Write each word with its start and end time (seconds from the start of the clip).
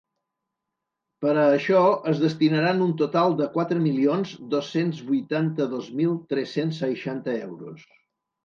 Per 1.25 1.33
a 1.41 1.43
això 1.57 1.81
es 2.11 2.21
destinaran 2.23 2.81
un 2.87 2.95
total 3.01 3.37
de 3.43 3.49
quatre 3.59 3.83
milions 3.83 4.33
dos-cents 4.55 5.05
vuitanta-dos 5.11 5.93
mil 6.01 6.19
tres-cents 6.35 6.81
seixanta 6.87 7.41
euros. 7.51 7.87